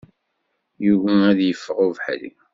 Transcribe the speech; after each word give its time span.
Yugi 0.85 1.13
ad 1.29 1.39
yi-iffeɣ 1.41 1.77
ubeḥri. 1.85 2.29